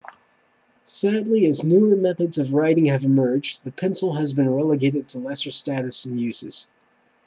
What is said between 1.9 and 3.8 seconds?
methods of writing have emerged the